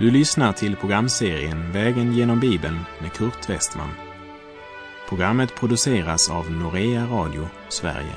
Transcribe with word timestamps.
Du 0.00 0.10
lyssnar 0.10 0.52
till 0.52 0.76
programserien 0.76 1.72
Vägen 1.72 2.12
genom 2.12 2.40
Bibeln 2.40 2.78
med 3.00 3.12
Kurt 3.12 3.48
Westman. 3.48 3.90
Programmet 5.08 5.54
produceras 5.54 6.30
av 6.30 6.50
Norea 6.50 7.06
Radio 7.06 7.48
Sverige. 7.68 8.14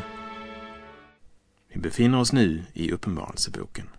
Vi 1.74 1.80
befinner 1.80 2.20
oss 2.20 2.34
nu 2.34 2.64
i 2.74 2.92
Uppenbarelseboken. 2.92 3.90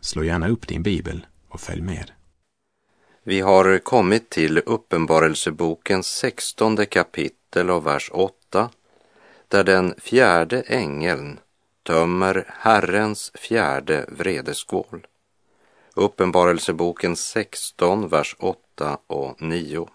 Slå 0.00 0.24
gärna 0.24 0.48
upp 0.48 0.68
din 0.68 0.82
bibel 0.82 1.26
och 1.48 1.60
följ 1.60 1.82
med. 1.82 2.10
Vi 3.22 3.40
har 3.40 3.78
kommit 3.78 4.30
till 4.30 4.58
Uppenbarelsebokens 4.58 6.06
sextonde 6.06 6.86
kapitel 6.86 7.70
och 7.70 7.86
vers 7.86 8.10
8 8.12 8.70
där 9.48 9.64
den 9.64 9.94
fjärde 9.98 10.60
ängeln 10.60 11.38
tömmer 11.82 12.44
Herrens 12.48 13.32
fjärde 13.34 14.06
vredeskål. 14.08 15.06
Uppenbarelseboken 15.94 17.16
16, 17.16 18.08
vers 18.08 18.36
8 18.38 18.98
och 19.06 19.42
9. 19.42 19.88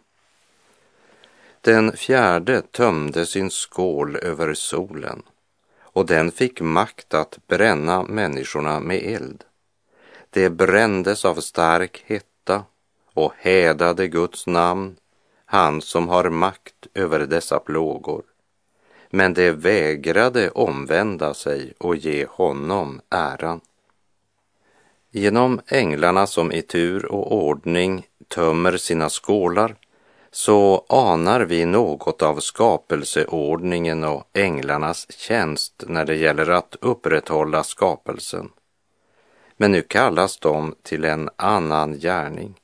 Den 1.62 1.91
fjärde 1.91 2.62
tömde 2.62 3.26
sin 3.26 3.49
skål 3.49 4.16
över 4.16 4.54
solen 4.54 5.23
och 5.95 6.05
den 6.05 6.31
fick 6.31 6.62
makt 6.62 7.13
att 7.13 7.40
bränna 7.48 8.04
människorna 8.04 8.80
med 8.80 9.04
eld. 9.04 9.44
Det 10.30 10.49
brändes 10.49 11.26
av 11.26 11.35
stark 11.35 12.04
hetta 12.05 12.63
och 13.13 13.34
hädade 13.38 14.07
Guds 14.07 14.48
namn, 14.48 14.96
han 15.46 15.82
som 15.82 16.09
har 16.09 16.30
makt 16.30 16.88
över 16.93 17.20
dessa 17.20 17.60
plågor. 17.60 18.23
Men 19.10 19.34
det 19.34 19.51
vägrade 19.51 20.49
omvända 20.49 21.34
sig 21.34 21.73
och 21.77 21.96
ge 21.96 22.26
honom 22.26 23.01
äran. 23.10 23.62
Genom 25.18 25.62
änglarna 25.68 26.27
som 26.27 26.52
i 26.52 26.62
tur 26.62 27.05
och 27.05 27.34
ordning 27.34 28.08
tömmer 28.27 28.77
sina 28.77 29.10
skålar 29.10 29.76
så 30.32 30.85
anar 30.90 31.41
vi 31.41 31.66
något 31.66 32.22
av 32.22 32.40
skapelseordningen 32.40 34.04
och 34.04 34.30
änglarnas 34.34 35.12
tjänst 35.12 35.84
när 35.88 36.05
det 36.05 36.16
gäller 36.16 36.49
att 36.49 36.76
upprätthålla 36.82 37.63
skapelsen. 37.63 38.49
Men 39.57 39.72
nu 39.72 39.82
kallas 39.82 40.38
de 40.40 40.76
till 40.84 41.05
en 41.05 41.29
annan 41.35 42.00
gärning, 42.00 42.60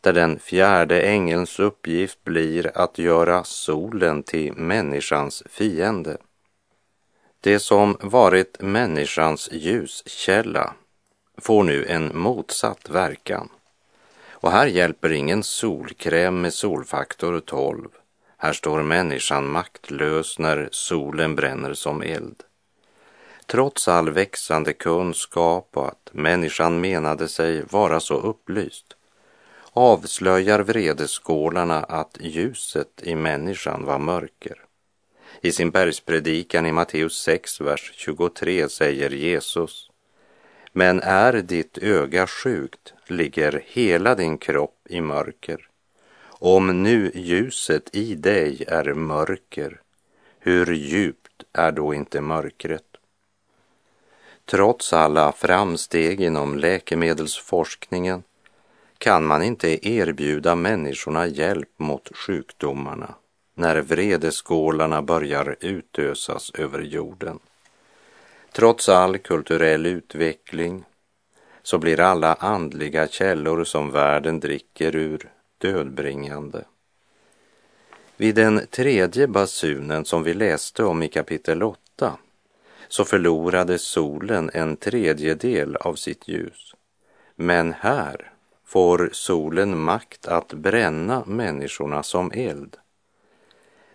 där 0.00 0.12
den 0.12 0.38
fjärde 0.38 1.02
ängelns 1.02 1.58
uppgift 1.60 2.24
blir 2.24 2.70
att 2.74 2.98
göra 2.98 3.44
solen 3.44 4.22
till 4.22 4.52
människans 4.52 5.42
fiende. 5.50 6.16
Det 7.40 7.58
som 7.58 7.96
varit 8.00 8.60
människans 8.60 9.48
ljuskälla 9.52 10.74
får 11.36 11.64
nu 11.64 11.84
en 11.84 12.18
motsatt 12.18 12.90
verkan. 12.90 13.48
Och 14.30 14.50
här 14.50 14.66
hjälper 14.66 15.12
ingen 15.12 15.42
solkräm 15.42 16.40
med 16.40 16.54
solfaktor 16.54 17.40
12. 17.40 17.88
Här 18.36 18.52
står 18.52 18.82
människan 18.82 19.46
maktlös 19.46 20.38
när 20.38 20.68
solen 20.72 21.36
bränner 21.36 21.74
som 21.74 22.02
eld. 22.02 22.42
Trots 23.46 23.88
all 23.88 24.10
växande 24.10 24.72
kunskap 24.72 25.70
och 25.74 25.88
att 25.88 26.10
människan 26.12 26.80
menade 26.80 27.28
sig 27.28 27.62
vara 27.70 28.00
så 28.00 28.14
upplyst 28.14 28.96
avslöjar 29.76 30.60
vredeskålarna 30.60 31.82
att 31.82 32.16
ljuset 32.20 33.02
i 33.02 33.14
människan 33.14 33.84
var 33.84 33.98
mörker. 33.98 34.64
I 35.40 35.52
sin 35.52 35.70
bergspredikan 35.70 36.66
i 36.66 36.72
Matteus 36.72 37.18
6, 37.18 37.60
vers 37.60 37.92
23 37.96 38.68
säger 38.68 39.10
Jesus 39.10 39.90
men 40.76 41.00
är 41.00 41.32
ditt 41.32 41.78
öga 41.78 42.26
sjukt 42.26 42.94
ligger 43.06 43.62
hela 43.66 44.14
din 44.14 44.38
kropp 44.38 44.78
i 44.88 45.00
mörker. 45.00 45.68
Om 46.28 46.82
nu 46.82 47.10
ljuset 47.14 47.96
i 47.96 48.14
dig 48.14 48.64
är 48.68 48.94
mörker, 48.94 49.80
hur 50.38 50.72
djupt 50.74 51.44
är 51.52 51.72
då 51.72 51.94
inte 51.94 52.20
mörkret? 52.20 52.96
Trots 54.44 54.92
alla 54.92 55.32
framsteg 55.32 56.20
inom 56.20 56.58
läkemedelsforskningen 56.58 58.22
kan 58.98 59.26
man 59.26 59.42
inte 59.42 59.88
erbjuda 59.88 60.54
människorna 60.54 61.26
hjälp 61.26 61.78
mot 61.78 62.16
sjukdomarna 62.16 63.14
när 63.54 63.80
vredeskålarna 63.80 65.02
börjar 65.02 65.56
utösas 65.60 66.50
över 66.54 66.80
jorden. 66.80 67.38
Trots 68.56 68.88
all 68.88 69.18
kulturell 69.18 69.86
utveckling 69.86 70.84
så 71.62 71.78
blir 71.78 72.00
alla 72.00 72.34
andliga 72.34 73.08
källor 73.08 73.64
som 73.64 73.90
världen 73.90 74.40
dricker 74.40 74.96
ur 74.96 75.30
dödbringande. 75.58 76.64
Vid 78.16 78.34
den 78.34 78.66
tredje 78.70 79.28
basunen 79.28 80.04
som 80.04 80.22
vi 80.22 80.34
läste 80.34 80.84
om 80.84 81.02
i 81.02 81.08
kapitel 81.08 81.62
8 81.62 82.18
så 82.88 83.04
förlorade 83.04 83.78
solen 83.78 84.50
en 84.54 84.76
tredjedel 84.76 85.76
av 85.76 85.94
sitt 85.94 86.28
ljus. 86.28 86.74
Men 87.34 87.72
här 87.72 88.32
får 88.66 89.10
solen 89.12 89.78
makt 89.78 90.26
att 90.26 90.52
bränna 90.52 91.24
människorna 91.26 92.02
som 92.02 92.32
eld. 92.34 92.76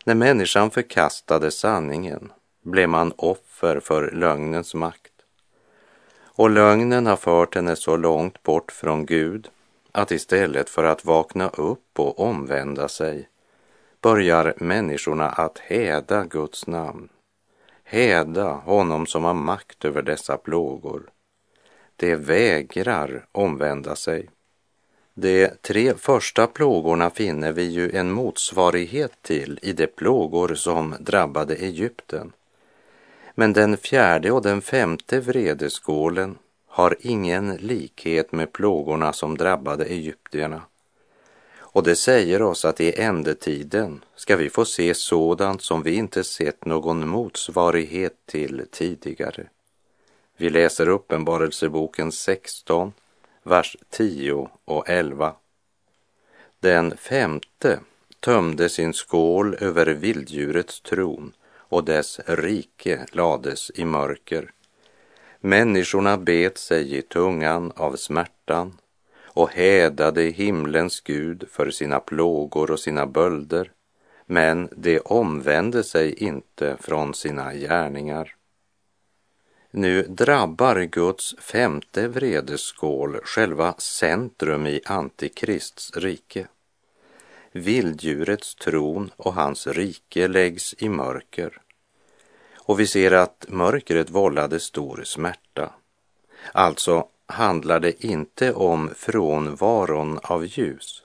När 0.06 0.16
människan 0.16 0.72
förkastade 0.72 1.52
sanningen 1.52 2.32
blev 2.64 2.90
man 2.90 3.14
offer 3.18 3.51
för 3.80 4.12
lögnens 4.12 4.74
makt. 4.74 5.12
Och 6.24 6.50
lögnen 6.50 7.06
har 7.06 7.16
fört 7.16 7.56
henne 7.56 7.76
så 7.76 7.98
långt 7.98 8.44
bort 8.44 8.72
från 8.72 9.06
Gud 9.06 9.50
att 9.92 10.12
istället 10.12 10.70
för 10.70 10.84
att 10.84 11.06
vakna 11.06 11.50
upp 11.50 12.00
och 12.00 12.20
omvända 12.20 12.88
sig 12.88 13.30
börjar 14.02 14.54
människorna 14.58 15.30
att 15.30 15.58
häda 15.58 16.26
Guds 16.26 16.68
namn, 16.68 17.10
häda 17.84 18.54
honom 18.54 19.06
som 19.06 19.24
har 19.24 19.34
makt 19.34 19.86
över 19.86 20.02
dessa 20.02 20.38
plågor. 20.38 21.10
De 21.96 22.16
vägrar 22.16 23.26
omvända 23.32 23.96
sig. 23.96 24.30
De 25.14 25.50
tre 25.62 25.94
första 25.94 26.48
plågorna 26.48 27.10
finner 27.10 27.52
vi 27.52 27.64
ju 27.64 27.92
en 27.92 28.12
motsvarighet 28.12 29.22
till 29.22 29.60
i 29.62 29.74
de 29.74 29.88
plågor 29.88 30.56
som 30.56 30.96
drabbade 31.00 31.56
Egypten. 31.56 32.34
Men 33.36 33.54
den 33.54 33.78
fjärde 33.78 34.32
och 34.32 34.42
den 34.42 34.62
femte 34.62 35.20
vredeskålen 35.20 36.38
har 36.68 36.96
ingen 37.00 37.56
likhet 37.56 38.32
med 38.32 38.54
plågorna 38.54 39.14
som 39.14 39.38
drabbade 39.38 39.86
egyptierna. 39.86 40.62
Och 41.74 41.84
det 41.84 41.96
säger 41.96 42.42
oss 42.42 42.66
att 42.66 42.82
i 42.82 43.02
ändetiden 43.02 44.04
ska 44.16 44.36
vi 44.36 44.50
få 44.50 44.66
se 44.66 44.94
sådant 44.94 45.62
som 45.62 45.84
vi 45.84 45.94
inte 45.94 46.24
sett 46.24 46.66
någon 46.66 47.08
motsvarighet 47.08 48.14
till 48.26 48.66
tidigare. 48.72 49.48
Vi 50.38 50.50
läser 50.50 50.90
Uppenbarelseboken 50.90 52.12
16, 52.12 52.94
vers 53.44 53.78
10 53.90 54.50
och 54.66 54.90
11. 54.90 55.34
Den 56.60 56.98
femte 56.98 57.80
tömde 58.20 58.70
sin 58.70 58.94
skål 58.94 59.56
över 59.60 59.86
vilddjurets 59.86 60.82
tron 60.82 61.34
och 61.72 61.84
dess 61.84 62.20
rike 62.26 63.06
lades 63.12 63.72
i 63.76 63.86
mörker. 63.86 64.52
Människorna 65.40 66.18
bet 66.18 66.58
sig 66.58 66.98
i 66.98 67.02
tungan 67.02 67.72
av 67.76 67.96
smärtan 67.96 68.78
och 69.24 69.52
hädade 69.52 70.22
himlens 70.22 71.02
Gud 71.02 71.44
för 71.50 71.72
sina 71.72 72.00
plågor 72.00 72.72
och 72.72 72.80
sina 72.80 73.06
bölder, 73.06 73.72
men 74.26 74.70
de 74.76 75.00
omvände 75.00 75.84
sig 75.84 76.14
inte 76.14 76.78
från 76.80 77.14
sina 77.14 77.54
gärningar. 77.54 78.36
Nu 79.72 80.04
drabbar 80.04 80.82
Guds 80.82 81.36
femte 81.40 82.08
vredeskål 82.08 83.20
själva 83.24 83.74
centrum 83.78 84.68
i 84.68 84.82
Antikrists 84.86 85.98
rike. 85.98 86.48
Vilddjurets 87.52 88.56
tron 88.56 89.12
och 89.18 89.34
hans 89.34 89.68
rike 89.68 90.28
läggs 90.28 90.76
i 90.78 90.90
mörker. 90.90 91.62
Och 92.56 92.80
vi 92.80 92.88
ser 92.88 93.12
att 93.12 93.46
mörkret 93.50 94.10
vållade 94.10 94.60
stor 94.60 95.02
smärta. 95.04 95.74
Alltså 96.52 97.08
handlar 97.26 97.80
det 97.80 98.06
inte 98.06 98.54
om 98.54 98.90
frånvaron 98.96 100.20
av 100.24 100.46
ljus, 100.46 101.04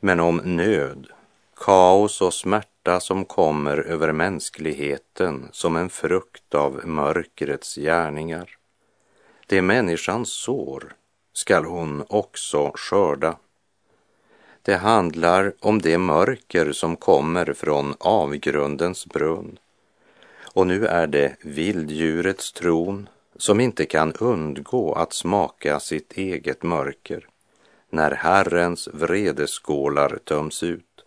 men 0.00 0.20
om 0.20 0.36
nöd, 0.36 1.06
kaos 1.56 2.20
och 2.20 2.34
smärta 2.34 3.00
som 3.00 3.24
kommer 3.24 3.76
över 3.76 4.12
mänskligheten 4.12 5.48
som 5.52 5.76
en 5.76 5.90
frukt 5.90 6.54
av 6.54 6.86
mörkrets 6.86 7.74
gärningar. 7.74 8.56
Det 9.46 9.62
människans 9.62 10.32
sår 10.32 10.92
skall 11.32 11.64
hon 11.64 12.04
också 12.08 12.72
skörda. 12.74 13.36
Det 14.62 14.76
handlar 14.76 15.52
om 15.60 15.82
det 15.82 15.98
mörker 15.98 16.72
som 16.72 16.96
kommer 16.96 17.52
från 17.52 17.94
avgrundens 17.98 19.06
brunn. 19.06 19.58
Och 20.52 20.66
nu 20.66 20.86
är 20.86 21.06
det 21.06 21.36
vilddjurets 21.40 22.52
tron 22.52 23.08
som 23.36 23.60
inte 23.60 23.86
kan 23.86 24.12
undgå 24.12 24.92
att 24.94 25.12
smaka 25.12 25.80
sitt 25.80 26.12
eget 26.12 26.62
mörker 26.62 27.26
när 27.90 28.10
Herrens 28.10 28.88
vredeskålar 28.92 30.18
töms 30.24 30.62
ut. 30.62 31.04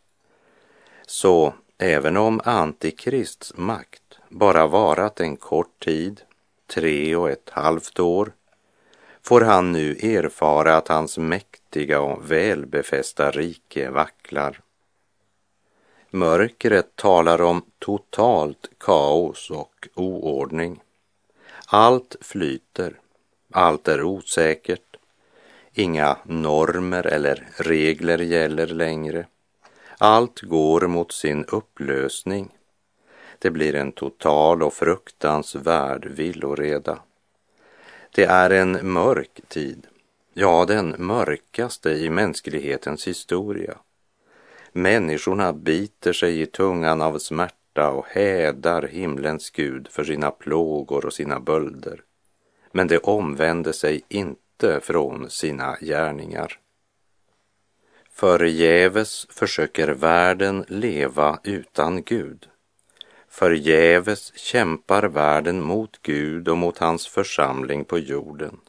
Så 1.08 1.54
även 1.78 2.18
om 2.18 2.42
Antikrists 2.44 3.54
makt 3.58 4.20
bara 4.30 4.68
varat 4.68 5.20
en 5.20 5.36
kort 5.36 5.84
tid, 5.84 6.22
tre 6.68 7.16
och 7.16 7.30
ett 7.30 7.50
halvt 7.50 8.00
år, 8.00 8.32
får 9.22 9.42
han 9.42 9.72
nu 9.72 9.92
erfara 9.92 10.78
att 10.78 10.88
hans 10.88 11.18
mäktiga 11.74 12.02
och 12.02 12.32
välbefästa 12.32 13.32
rike 13.32 13.90
vacklar. 13.90 14.62
Mörkret 16.12 16.96
talar 16.96 17.42
om 17.42 17.66
totalt 17.80 18.70
kaos 18.78 19.52
och 19.52 19.88
oordning. 19.96 20.80
Allt 21.68 22.16
flyter, 22.22 23.00
allt 23.52 23.88
är 23.88 24.04
osäkert, 24.04 24.98
inga 25.74 26.18
normer 26.26 27.08
eller 27.08 27.48
regler 27.58 28.20
gäller 28.20 28.68
längre. 28.68 29.28
Allt 29.98 30.42
går 30.42 30.88
mot 30.88 31.12
sin 31.12 31.46
upplösning. 31.46 32.50
Det 33.40 33.52
blir 33.52 33.76
en 33.76 33.92
total 33.92 34.64
och 34.64 34.74
fruktansvärd 34.74 36.06
villoreda. 36.06 37.00
Det 38.16 38.26
är 38.26 38.50
en 38.50 38.92
mörk 38.94 39.42
tid, 39.48 39.88
ja 40.34 40.66
den 40.66 40.96
mörkaste 40.98 41.90
i 41.90 42.10
mänsklighetens 42.10 43.08
historia. 43.08 43.78
Människorna 44.72 45.54
biter 45.54 46.14
sig 46.14 46.42
i 46.42 46.46
tungan 46.46 47.02
av 47.02 47.20
smärta 47.20 47.90
och 47.92 48.06
hädar 48.06 48.82
himlens 48.82 49.50
Gud 49.50 49.88
för 49.92 50.04
sina 50.04 50.32
plågor 50.32 51.06
och 51.06 51.14
sina 51.14 51.40
bölder. 51.40 52.02
Men 52.72 52.88
de 52.88 52.98
omvänder 52.98 53.72
sig 53.72 54.04
inte 54.08 54.80
från 54.84 55.30
sina 55.30 55.78
gärningar. 55.82 56.60
Förgäves 58.12 59.28
försöker 59.30 59.88
världen 59.88 60.66
leva 60.68 61.40
utan 61.44 62.04
Gud. 62.04 62.48
Förgäves 63.30 64.38
kämpar 64.38 65.04
världen 65.04 65.62
mot 65.62 66.02
Gud 66.02 66.48
och 66.48 66.58
mot 66.58 66.78
hans 66.78 67.08
församling 67.08 67.86
på 67.86 68.00
jorden. 68.00 68.60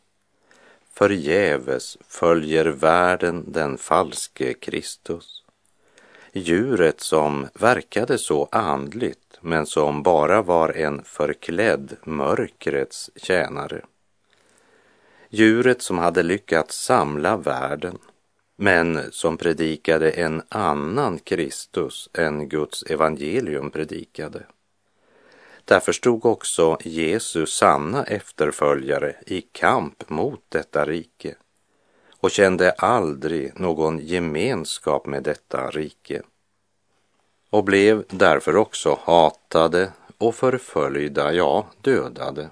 Förgäves 0.97 1.99
följer 2.09 2.65
världen 2.65 3.45
den 3.53 3.79
falske 3.79 4.55
Kristus. 4.55 5.43
Djuret 6.33 7.01
som 7.01 7.49
verkade 7.55 8.19
så 8.19 8.49
andligt 8.53 9.39
men 9.41 9.67
som 9.67 10.03
bara 10.03 10.43
var 10.43 10.69
en 10.77 11.05
förklädd 11.05 11.97
mörkrets 12.05 13.11
tjänare. 13.17 13.85
Djuret 15.29 15.83
som 15.83 15.99
hade 15.99 16.23
lyckats 16.23 16.85
samla 16.85 17.37
världen 17.37 17.99
men 18.57 19.13
som 19.13 19.37
predikade 19.37 20.11
en 20.11 20.43
annan 20.49 21.19
Kristus 21.19 22.09
än 22.13 22.49
Guds 22.49 22.83
evangelium 22.83 23.71
predikade. 23.71 24.47
Därför 25.65 25.93
stod 25.93 26.27
också 26.27 26.79
Jesus 26.81 27.57
sanna 27.57 28.05
efterföljare 28.05 29.17
i 29.27 29.41
kamp 29.41 30.11
mot 30.11 30.45
detta 30.49 30.85
rike 30.85 31.35
och 32.21 32.31
kände 32.31 32.71
aldrig 32.71 33.61
någon 33.61 33.99
gemenskap 33.99 35.07
med 35.07 35.23
detta 35.23 35.71
rike 35.71 36.23
och 37.51 37.65
blev 37.65 38.05
därför 38.09 38.57
också 38.57 38.99
hatade 39.03 39.93
och 40.19 40.35
förföljda, 40.35 41.33
ja, 41.33 41.67
dödade. 41.81 42.51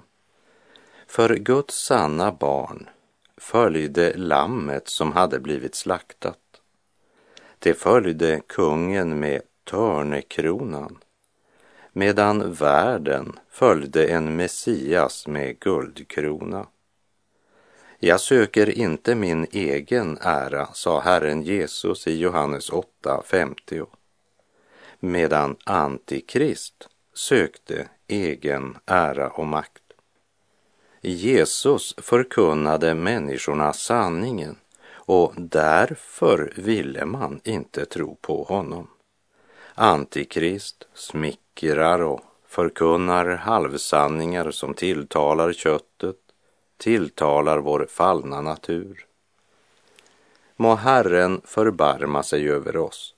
För 1.07 1.35
Guds 1.35 1.85
sanna 1.85 2.31
barn 2.31 2.89
följde 3.37 4.13
lammet 4.17 4.87
som 4.87 5.11
hade 5.11 5.39
blivit 5.39 5.75
slaktat. 5.75 6.39
Det 7.59 7.73
följde 7.73 8.41
kungen 8.47 9.19
med 9.19 9.41
törnekronan 9.63 11.02
medan 11.93 12.53
världen 12.53 13.39
följde 13.49 14.05
en 14.05 14.35
Messias 14.35 15.27
med 15.27 15.59
guldkrona. 15.59 16.67
Jag 17.99 18.21
söker 18.21 18.69
inte 18.69 19.15
min 19.15 19.47
egen 19.51 20.17
ära, 20.21 20.67
sa 20.73 20.99
Herren 20.99 21.41
Jesus 21.41 22.07
i 22.07 22.17
Johannes 22.17 22.71
8.50, 22.71 23.85
medan 24.99 25.55
Antikrist 25.63 26.89
sökte 27.13 27.87
egen 28.07 28.77
ära 28.85 29.29
och 29.29 29.47
makt. 29.47 29.83
Jesus 31.01 31.95
förkunnade 31.97 32.95
människorna 32.95 33.73
sanningen 33.73 34.55
och 35.05 35.33
därför 35.37 36.53
ville 36.55 37.05
man 37.05 37.41
inte 37.43 37.85
tro 37.85 38.15
på 38.15 38.43
honom. 38.43 38.87
Antikrist 39.75 40.87
smickrar 40.93 42.01
och 42.01 42.21
förkunnar 42.47 43.25
halvsanningar 43.25 44.51
som 44.51 44.73
tilltalar 44.73 45.53
köttet, 45.53 46.15
tilltalar 46.77 47.57
vår 47.57 47.87
fallna 47.89 48.41
natur. 48.41 49.05
Må 50.55 50.75
Herren 50.75 51.41
förbarma 51.45 52.23
sig 52.23 52.49
över 52.49 52.77
oss 52.77 53.15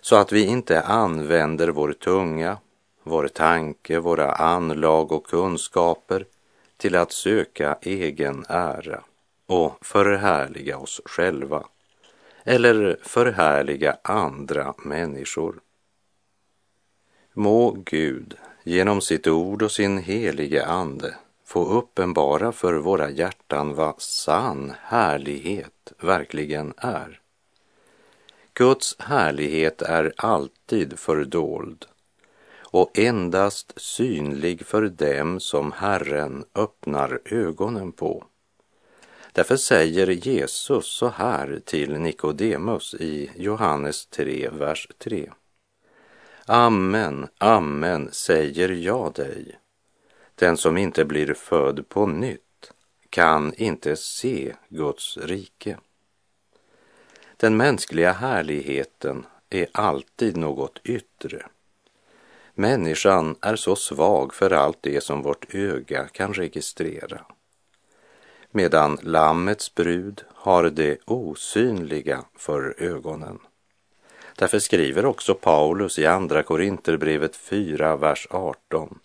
så 0.00 0.16
att 0.16 0.32
vi 0.32 0.46
inte 0.46 0.80
använder 0.80 1.68
vår 1.68 1.92
tunga, 1.92 2.58
vår 3.02 3.28
tanke, 3.28 3.98
våra 3.98 4.32
anlag 4.32 5.12
och 5.12 5.26
kunskaper 5.26 6.26
till 6.76 6.96
att 6.96 7.12
söka 7.12 7.78
egen 7.82 8.44
ära 8.48 9.00
och 9.46 9.86
förhärliga 9.86 10.78
oss 10.78 11.00
själva 11.04 11.64
eller 12.44 12.98
förhärliga 13.02 13.96
andra 14.02 14.74
människor. 14.84 15.60
Må 17.34 17.70
Gud 17.84 18.34
genom 18.64 19.00
sitt 19.00 19.26
ord 19.26 19.62
och 19.62 19.72
sin 19.72 19.98
helige 19.98 20.66
ande 20.66 21.14
få 21.44 21.64
uppenbara 21.64 22.52
för 22.52 22.74
våra 22.74 23.10
hjärtan 23.10 23.74
vad 23.74 24.02
sann 24.02 24.72
härlighet 24.82 25.92
verkligen 26.00 26.74
är. 26.76 27.20
Guds 28.54 28.96
härlighet 28.98 29.82
är 29.82 30.12
alltid 30.16 30.98
fördold 30.98 31.86
och 32.72 32.98
endast 32.98 33.72
synlig 33.76 34.66
för 34.66 34.82
dem 34.82 35.40
som 35.40 35.72
Herren 35.72 36.44
öppnar 36.54 37.20
ögonen 37.24 37.92
på. 37.92 38.24
Därför 39.32 39.56
säger 39.56 40.06
Jesus 40.06 40.86
så 40.86 41.08
här 41.08 41.60
till 41.64 41.98
Nikodemus 41.98 42.94
i 42.94 43.30
Johannes 43.36 44.06
3, 44.06 44.48
vers 44.52 44.88
3. 44.98 45.30
Amen, 46.52 47.28
amen 47.38 48.08
säger 48.12 48.68
jag 48.68 49.12
dig. 49.12 49.58
Den 50.34 50.56
som 50.56 50.76
inte 50.76 51.04
blir 51.04 51.34
född 51.34 51.88
på 51.88 52.06
nytt 52.06 52.72
kan 53.10 53.54
inte 53.54 53.96
se 53.96 54.54
Guds 54.68 55.16
rike. 55.16 55.78
Den 57.36 57.56
mänskliga 57.56 58.12
härligheten 58.12 59.26
är 59.50 59.66
alltid 59.72 60.36
något 60.36 60.80
yttre. 60.84 61.46
Människan 62.54 63.36
är 63.40 63.56
så 63.56 63.76
svag 63.76 64.34
för 64.34 64.50
allt 64.50 64.78
det 64.80 65.04
som 65.04 65.22
vårt 65.22 65.54
öga 65.54 66.08
kan 66.08 66.34
registrera. 66.34 67.26
Medan 68.50 68.98
Lammets 69.02 69.74
brud 69.74 70.24
har 70.34 70.70
det 70.70 70.98
osynliga 71.04 72.24
för 72.36 72.74
ögonen. 72.78 73.38
Därför 74.40 74.58
skriver 74.58 75.06
också 75.06 75.34
Paulus 75.34 75.98
i 75.98 76.06
Andra 76.06 76.42
Korinterbrevet 76.42 77.36
4, 77.36 77.96
vers 77.96 78.26
18. 78.30 78.98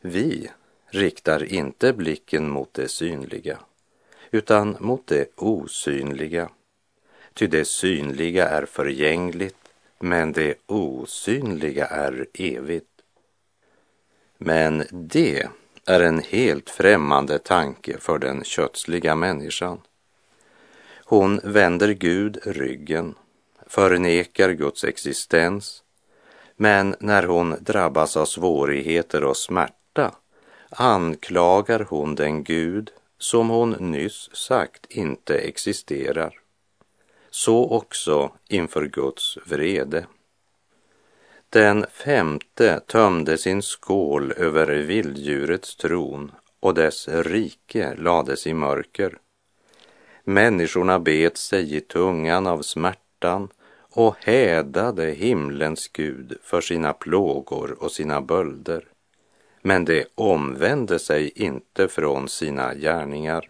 Vi 0.00 0.50
riktar 0.90 1.44
inte 1.44 1.92
blicken 1.92 2.50
mot 2.50 2.74
det 2.74 2.88
synliga, 2.88 3.58
utan 4.30 4.76
mot 4.80 5.06
det 5.06 5.26
osynliga. 5.36 6.48
Ty 7.34 7.46
det 7.46 7.64
synliga 7.64 8.48
är 8.48 8.66
förgängligt, 8.66 9.68
men 9.98 10.32
det 10.32 10.54
osynliga 10.66 11.86
är 11.86 12.26
evigt. 12.34 13.02
Men 14.38 14.84
det 14.90 15.48
är 15.86 16.00
en 16.00 16.18
helt 16.18 16.70
främmande 16.70 17.38
tanke 17.38 17.98
för 17.98 18.18
den 18.18 18.44
kötsliga 18.44 19.14
människan. 19.14 19.80
Hon 21.04 21.40
vänder 21.44 21.92
Gud 21.92 22.38
ryggen 22.44 23.14
förnekar 23.72 24.50
Guds 24.50 24.84
existens, 24.84 25.82
men 26.56 26.96
när 27.00 27.22
hon 27.22 27.56
drabbas 27.60 28.16
av 28.16 28.24
svårigheter 28.24 29.24
och 29.24 29.36
smärta 29.36 30.14
anklagar 30.70 31.86
hon 31.88 32.14
den 32.14 32.44
Gud 32.44 32.90
som 33.18 33.48
hon 33.48 33.70
nyss 33.70 34.30
sagt 34.32 34.86
inte 34.88 35.38
existerar. 35.38 36.38
Så 37.30 37.70
också 37.70 38.32
inför 38.48 38.86
Guds 38.86 39.38
vrede. 39.46 40.06
Den 41.50 41.86
femte 41.92 42.80
tömde 42.86 43.38
sin 43.38 43.62
skål 43.62 44.32
över 44.36 44.66
vilddjurets 44.66 45.76
tron 45.76 46.32
och 46.60 46.74
dess 46.74 47.08
rike 47.08 47.94
lades 47.94 48.46
i 48.46 48.54
mörker. 48.54 49.18
Människorna 50.24 50.98
bet 50.98 51.36
sig 51.36 51.76
i 51.76 51.80
tungan 51.80 52.46
av 52.46 52.62
smärtan 52.62 53.48
och 53.94 54.16
hädade 54.24 55.10
himlens 55.10 55.88
Gud 55.88 56.38
för 56.42 56.60
sina 56.60 56.92
plågor 56.92 57.76
och 57.82 57.92
sina 57.92 58.20
bölder. 58.20 58.84
Men 59.62 59.84
de 59.84 60.04
omvände 60.14 60.98
sig 60.98 61.32
inte 61.34 61.88
från 61.88 62.28
sina 62.28 62.74
gärningar. 62.74 63.48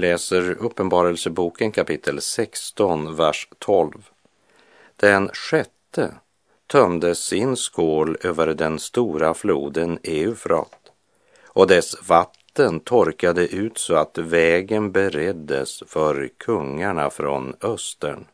Läser 0.00 0.50
Uppenbarelseboken 0.50 1.72
kapitel 1.72 2.20
16, 2.20 3.16
vers 3.16 3.48
12. 3.58 3.92
Den 4.96 5.28
sjätte 5.28 6.14
tömde 6.66 7.14
sin 7.14 7.56
skål 7.56 8.16
över 8.20 8.46
den 8.46 8.78
stora 8.78 9.34
floden 9.34 9.98
Eufrat 10.02 10.92
och 11.46 11.66
dess 11.66 12.08
vatten 12.08 12.80
torkade 12.80 13.46
ut 13.46 13.78
så 13.78 13.94
att 13.94 14.18
vägen 14.18 14.92
bereddes 14.92 15.82
för 15.86 16.30
kungarna 16.38 17.10
från 17.10 17.54
östern. 17.60 18.24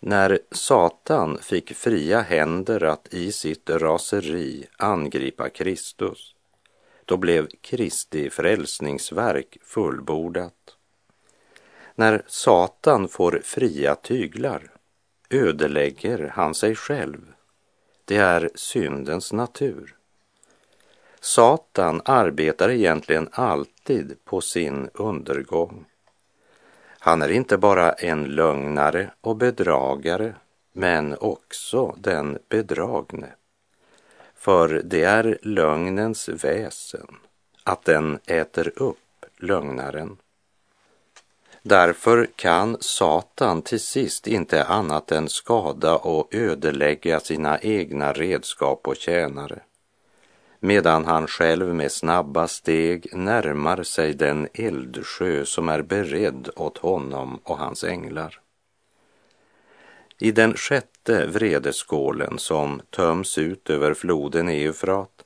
När 0.00 0.38
Satan 0.50 1.38
fick 1.42 1.76
fria 1.76 2.20
händer 2.20 2.84
att 2.84 3.14
i 3.14 3.32
sitt 3.32 3.70
raseri 3.70 4.66
angripa 4.78 5.48
Kristus 5.48 6.34
då 7.10 7.16
blev 7.16 7.48
Kristi 7.60 8.30
frälsningsverk 8.30 9.56
fullbordat. 9.62 10.76
När 11.94 12.22
Satan 12.26 13.08
får 13.08 13.40
fria 13.44 13.94
tyglar 13.94 14.70
ödelägger 15.30 16.32
han 16.34 16.54
sig 16.54 16.74
själv. 16.74 17.32
Det 18.04 18.16
är 18.16 18.50
syndens 18.54 19.32
natur. 19.32 19.96
Satan 21.20 22.02
arbetar 22.04 22.70
egentligen 22.70 23.28
alltid 23.32 24.24
på 24.24 24.40
sin 24.40 24.90
undergång. 24.94 25.84
Han 26.98 27.22
är 27.22 27.28
inte 27.28 27.58
bara 27.58 27.92
en 27.92 28.24
lögnare 28.24 29.10
och 29.20 29.36
bedragare, 29.36 30.34
men 30.72 31.16
också 31.20 31.96
den 31.98 32.38
bedragne. 32.48 33.28
För 34.40 34.82
det 34.84 35.02
är 35.02 35.38
lögnens 35.42 36.28
väsen, 36.28 37.16
att 37.64 37.84
den 37.84 38.18
äter 38.26 38.72
upp 38.76 39.26
lögnaren. 39.36 40.16
Därför 41.62 42.28
kan 42.36 42.76
Satan 42.80 43.62
till 43.62 43.80
sist 43.80 44.26
inte 44.26 44.64
annat 44.64 45.12
än 45.12 45.28
skada 45.28 45.96
och 45.96 46.34
ödelägga 46.34 47.20
sina 47.20 47.58
egna 47.58 48.12
redskap 48.12 48.88
och 48.88 48.96
tjänare, 48.96 49.60
medan 50.60 51.04
han 51.04 51.26
själv 51.26 51.74
med 51.74 51.92
snabba 51.92 52.48
steg 52.48 53.16
närmar 53.16 53.82
sig 53.82 54.14
den 54.14 54.48
eldsjö 54.54 55.44
som 55.44 55.68
är 55.68 55.82
beredd 55.82 56.48
åt 56.56 56.78
honom 56.78 57.40
och 57.42 57.58
hans 57.58 57.84
änglar. 57.84 58.40
I 60.22 60.30
den 60.30 60.54
sjätte 60.54 61.26
vredeskålen 61.26 62.38
som 62.38 62.80
töms 62.90 63.38
ut 63.38 63.70
över 63.70 63.94
floden 63.94 64.48
Eufrat 64.48 65.24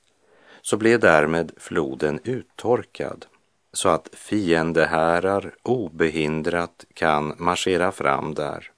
så 0.62 0.76
blev 0.76 1.00
därmed 1.00 1.52
floden 1.56 2.20
uttorkad 2.24 3.26
så 3.72 3.88
att 3.88 4.08
fiendehärar 4.12 5.54
obehindrat 5.62 6.84
kan 6.94 7.34
marschera 7.38 7.92
fram 7.92 8.34
där. 8.34 8.70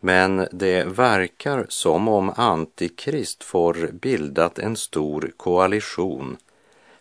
Men 0.00 0.48
det 0.52 0.84
verkar 0.84 1.66
som 1.68 2.08
om 2.08 2.32
Antikrist 2.36 3.44
får 3.44 3.90
bildat 3.92 4.58
en 4.58 4.76
stor 4.76 5.32
koalition 5.36 6.36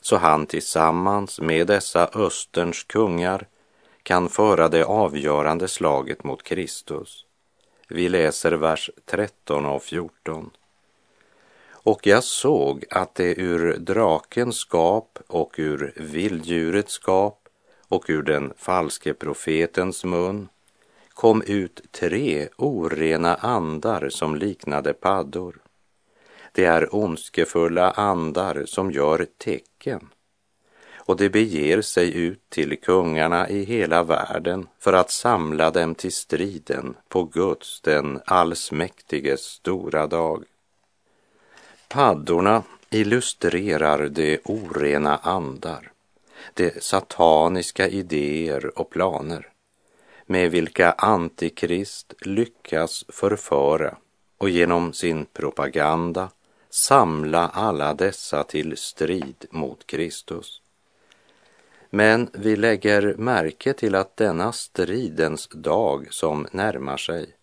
så 0.02 0.18
han 0.18 0.46
tillsammans 0.46 1.40
med 1.40 1.68
dessa 1.68 2.10
Österns 2.14 2.84
kungar 2.84 3.48
kan 4.04 4.30
föra 4.30 4.70
det 4.70 4.86
avgörande 4.86 5.68
slaget 5.68 6.24
mot 6.24 6.44
Kristus. 6.44 7.26
Vi 7.88 8.10
läser 8.10 8.52
vers 8.52 8.90
13 9.06 9.66
och 9.66 9.84
14. 9.84 10.50
Och 11.72 12.08
jag 12.08 12.24
såg 12.24 12.86
att 12.90 13.16
det 13.16 13.40
ur 13.40 13.78
drakens 13.78 14.56
skap 14.56 15.20
och 15.28 15.56
ur 15.58 15.94
vilddjurets 15.96 16.94
skap 16.94 17.50
och 17.88 18.06
ur 18.08 18.22
den 18.22 18.54
falske 18.58 19.14
profetens 19.14 20.04
mun 20.04 20.50
kom 21.10 21.42
ut 21.42 21.82
tre 21.92 22.50
orena 22.58 23.36
andar 23.36 24.10
som 24.10 24.36
liknade 24.36 24.94
paddor. 24.94 25.56
Det 26.52 26.66
är 26.66 26.96
ondskefulla 26.96 27.92
andar 27.92 28.64
som 28.66 28.92
gör 28.92 29.28
tecken 29.38 30.10
och 31.06 31.18
de 31.18 31.30
beger 31.30 31.82
sig 31.82 32.18
ut 32.18 32.50
till 32.50 32.80
kungarna 32.80 33.50
i 33.50 33.64
hela 33.64 34.04
världen 34.04 34.68
för 34.80 34.94
att 34.94 35.12
samla 35.12 35.72
dem 35.72 35.96
till 35.96 36.12
striden 36.12 36.96
på 37.10 37.24
Guds, 37.24 37.82
den 37.82 38.22
allsmäktiges 38.26 39.42
stora 39.42 40.08
dag. 40.08 40.44
Paddorna 41.88 42.64
illustrerar 42.90 44.10
de 44.10 44.40
orena 44.44 45.18
andar, 45.18 45.92
de 46.54 46.72
sataniska 46.82 47.88
idéer 47.88 48.80
och 48.80 48.90
planer 48.90 49.54
med 50.26 50.52
vilka 50.52 50.92
Antikrist 50.92 52.14
lyckas 52.22 53.06
förföra 53.10 53.98
och 54.38 54.50
genom 54.50 54.94
sin 54.94 55.26
propaganda 55.26 56.30
samla 56.70 57.48
alla 57.48 57.94
dessa 57.94 58.44
till 58.44 58.78
strid 58.78 59.46
mot 59.52 59.88
Kristus. 59.88 60.63
Men 61.96 62.30
vi 62.34 62.56
lägger 62.56 63.16
märke 63.18 63.74
till 63.74 63.96
att 63.96 64.18
denna 64.18 64.52
stridens 64.52 65.48
dag 65.48 66.08
som 66.14 66.48
närmar 66.52 66.98
sig 66.98 67.36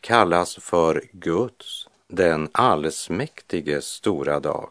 kallas 0.00 0.56
för 0.56 1.04
Guds, 1.12 1.88
den 2.08 2.48
allsmäktiges 2.52 3.86
stora 3.86 4.40
dag. 4.40 4.70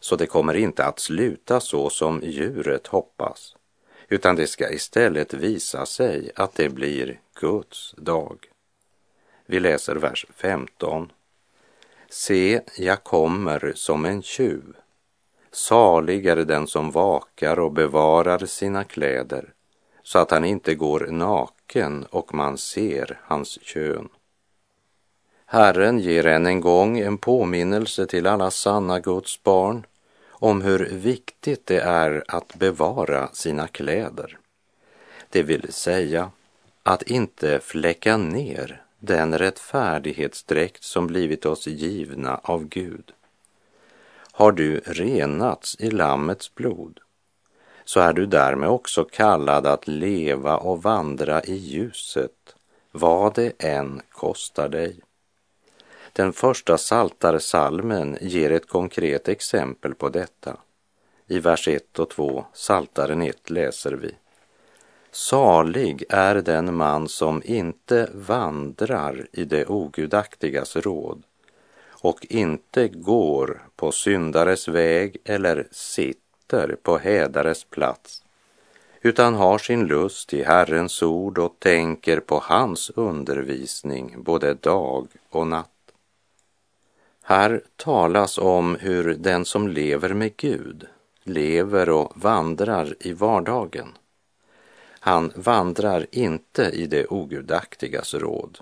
Så 0.00 0.16
det 0.16 0.26
kommer 0.26 0.54
inte 0.54 0.84
att 0.84 0.98
sluta 0.98 1.60
så 1.60 1.90
som 1.90 2.20
djuret 2.24 2.86
hoppas, 2.86 3.56
utan 4.08 4.36
det 4.36 4.46
ska 4.46 4.70
istället 4.70 5.34
visa 5.34 5.86
sig 5.86 6.30
att 6.36 6.54
det 6.54 6.68
blir 6.68 7.20
Guds 7.40 7.94
dag. 7.96 8.46
Vi 9.46 9.60
läser 9.60 9.96
vers 9.96 10.26
15. 10.36 11.12
Se, 12.08 12.60
jag 12.78 13.04
kommer 13.04 13.72
som 13.74 14.04
en 14.04 14.22
tjuv. 14.22 14.76
Salig 15.52 16.26
är 16.26 16.36
den 16.36 16.66
som 16.66 16.90
vakar 16.90 17.58
och 17.58 17.72
bevarar 17.72 18.46
sina 18.46 18.84
kläder 18.84 19.52
så 20.02 20.18
att 20.18 20.30
han 20.30 20.44
inte 20.44 20.74
går 20.74 21.06
naken 21.10 22.06
och 22.10 22.34
man 22.34 22.58
ser 22.58 23.20
hans 23.22 23.58
kön. 23.62 24.08
Herren 25.46 25.98
ger 25.98 26.26
än 26.26 26.46
en 26.46 26.60
gång 26.60 26.98
en 26.98 27.18
påminnelse 27.18 28.06
till 28.06 28.26
alla 28.26 28.50
sanna 28.50 29.00
Guds 29.00 29.42
barn 29.42 29.86
om 30.30 30.62
hur 30.62 30.78
viktigt 30.92 31.66
det 31.66 31.80
är 31.80 32.24
att 32.28 32.54
bevara 32.54 33.28
sina 33.32 33.68
kläder. 33.68 34.38
Det 35.28 35.42
vill 35.42 35.72
säga 35.72 36.30
att 36.82 37.02
inte 37.02 37.60
fläcka 37.60 38.16
ner 38.16 38.82
den 38.98 39.38
rättfärdighetsdräkt 39.38 40.84
som 40.84 41.06
blivit 41.06 41.46
oss 41.46 41.66
givna 41.66 42.36
av 42.36 42.64
Gud 42.64 43.12
har 44.32 44.52
du 44.52 44.78
renats 44.78 45.76
i 45.78 45.90
Lammets 45.90 46.54
blod, 46.54 47.00
så 47.84 48.00
är 48.00 48.12
du 48.12 48.26
därmed 48.26 48.68
också 48.68 49.04
kallad 49.04 49.66
att 49.66 49.88
leva 49.88 50.56
och 50.56 50.82
vandra 50.82 51.42
i 51.42 51.54
ljuset, 51.54 52.56
vad 52.92 53.34
det 53.34 53.52
än 53.58 54.00
kostar 54.10 54.68
dig. 54.68 55.00
Den 56.12 56.32
första 56.32 56.78
saltarsalmen 56.78 58.18
ger 58.20 58.52
ett 58.52 58.68
konkret 58.68 59.28
exempel 59.28 59.94
på 59.94 60.08
detta. 60.08 60.56
I 61.26 61.38
vers 61.38 61.68
1 61.68 61.98
och 61.98 62.10
2, 62.10 62.44
Saltaren 62.52 63.22
1, 63.22 63.50
läser 63.50 63.92
vi. 63.92 64.14
Salig 65.10 66.04
är 66.08 66.34
den 66.34 66.74
man 66.74 67.08
som 67.08 67.42
inte 67.44 68.08
vandrar 68.14 69.26
i 69.32 69.44
det 69.44 69.66
ogudaktigas 69.66 70.76
råd 70.76 71.22
och 72.02 72.26
inte 72.30 72.88
går 72.88 73.62
på 73.76 73.92
syndares 73.92 74.68
väg 74.68 75.16
eller 75.24 75.68
sitter 75.70 76.76
på 76.82 76.98
hädares 76.98 77.64
plats, 77.64 78.24
utan 79.00 79.34
har 79.34 79.58
sin 79.58 79.86
lust 79.86 80.34
i 80.34 80.42
Herrens 80.42 81.02
ord 81.02 81.38
och 81.38 81.56
tänker 81.58 82.20
på 82.20 82.38
hans 82.42 82.90
undervisning 82.90 84.14
både 84.22 84.54
dag 84.54 85.08
och 85.30 85.46
natt. 85.46 85.68
Här 87.22 87.62
talas 87.76 88.38
om 88.38 88.76
hur 88.80 89.14
den 89.14 89.44
som 89.44 89.68
lever 89.68 90.14
med 90.14 90.36
Gud 90.36 90.86
lever 91.24 91.88
och 91.88 92.12
vandrar 92.14 92.94
i 93.00 93.12
vardagen. 93.12 93.88
Han 95.00 95.32
vandrar 95.36 96.06
inte 96.10 96.62
i 96.62 96.86
det 96.86 97.06
ogudaktigas 97.06 98.14
råd. 98.14 98.58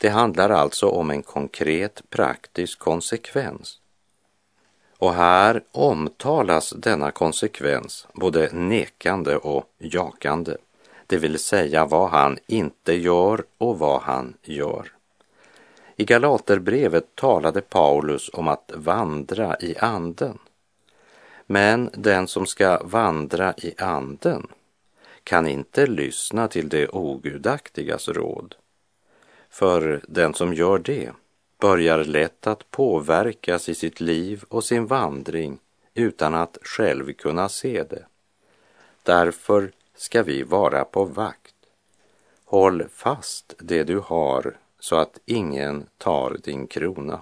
Det 0.00 0.08
handlar 0.08 0.50
alltså 0.50 0.88
om 0.88 1.10
en 1.10 1.22
konkret 1.22 2.02
praktisk 2.10 2.78
konsekvens. 2.78 3.78
Och 4.98 5.14
här 5.14 5.62
omtalas 5.72 6.70
denna 6.70 7.10
konsekvens 7.10 8.06
både 8.12 8.52
nekande 8.52 9.36
och 9.36 9.64
jakande, 9.78 10.56
det 11.06 11.16
vill 11.16 11.38
säga 11.38 11.86
vad 11.86 12.10
han 12.10 12.38
inte 12.46 12.92
gör 12.92 13.44
och 13.58 13.78
vad 13.78 14.02
han 14.02 14.34
gör. 14.42 14.92
I 15.96 16.04
Galaterbrevet 16.04 17.14
talade 17.14 17.60
Paulus 17.60 18.30
om 18.32 18.48
att 18.48 18.72
vandra 18.74 19.56
i 19.60 19.76
anden. 19.78 20.38
Men 21.46 21.90
den 21.92 22.28
som 22.28 22.46
ska 22.46 22.82
vandra 22.84 23.54
i 23.56 23.74
anden 23.78 24.46
kan 25.24 25.46
inte 25.46 25.86
lyssna 25.86 26.48
till 26.48 26.68
det 26.68 26.88
ogudaktigas 26.88 28.08
råd. 28.08 28.54
För 29.50 30.00
den 30.08 30.34
som 30.34 30.54
gör 30.54 30.78
det 30.78 31.12
börjar 31.60 32.04
lätt 32.04 32.46
att 32.46 32.70
påverkas 32.70 33.68
i 33.68 33.74
sitt 33.74 34.00
liv 34.00 34.44
och 34.48 34.64
sin 34.64 34.86
vandring 34.86 35.58
utan 35.94 36.34
att 36.34 36.58
själv 36.62 37.12
kunna 37.12 37.48
se 37.48 37.82
det. 37.82 38.06
Därför 39.02 39.72
ska 39.94 40.22
vi 40.22 40.42
vara 40.42 40.84
på 40.84 41.04
vakt. 41.04 41.54
Håll 42.44 42.84
fast 42.92 43.54
det 43.58 43.84
du 43.84 43.98
har 43.98 44.56
så 44.80 44.96
att 44.96 45.18
ingen 45.26 45.86
tar 45.98 46.36
din 46.44 46.66
krona. 46.66 47.20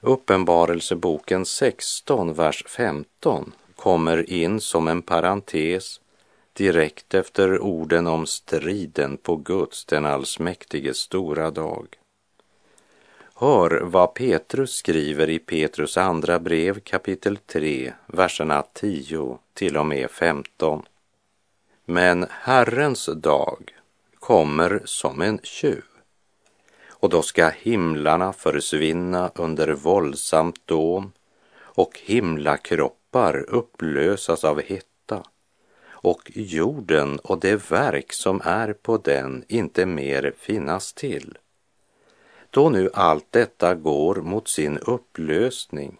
Uppenbarelseboken 0.00 1.46
16, 1.46 2.32
vers 2.32 2.64
15 2.68 3.52
kommer 3.76 4.30
in 4.30 4.60
som 4.60 4.88
en 4.88 5.02
parentes 5.02 6.00
direkt 6.60 7.14
efter 7.14 7.62
orden 7.62 8.06
om 8.06 8.26
striden 8.26 9.16
på 9.16 9.36
Guds, 9.36 9.84
den 9.84 10.06
allsmäktige, 10.06 10.94
stora 10.94 11.50
dag. 11.50 11.86
Hör 13.34 13.80
vad 13.80 14.14
Petrus 14.14 14.72
skriver 14.72 15.30
i 15.30 15.38
Petrus 15.38 15.96
andra 15.96 16.38
brev 16.38 16.80
kapitel 16.80 17.36
3, 17.36 17.92
verserna 18.06 18.64
10 18.72 19.38
till 19.54 19.76
och 19.76 19.86
med 19.86 20.10
15. 20.10 20.82
Men 21.84 22.26
Herrens 22.30 23.06
dag 23.06 23.74
kommer 24.18 24.82
som 24.84 25.20
en 25.20 25.38
tjuv 25.42 25.84
och 26.88 27.08
då 27.08 27.22
ska 27.22 27.48
himlarna 27.48 28.32
försvinna 28.32 29.30
under 29.34 29.68
våldsamt 29.72 30.66
dån 30.66 31.12
och 31.58 32.00
himlakroppar 32.04 33.44
upplösas 33.48 34.44
av 34.44 34.62
hett 34.62 34.89
och 36.02 36.30
jorden 36.34 37.18
och 37.18 37.40
det 37.40 37.70
verk 37.70 38.12
som 38.12 38.40
är 38.44 38.72
på 38.72 38.96
den 38.96 39.44
inte 39.48 39.86
mer 39.86 40.32
finnas 40.38 40.92
till. 40.92 41.38
Då 42.50 42.68
nu 42.68 42.90
allt 42.94 43.26
detta 43.30 43.74
går 43.74 44.14
mot 44.14 44.48
sin 44.48 44.78
upplösning, 44.78 45.96